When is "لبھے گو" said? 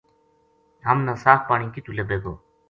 1.97-2.33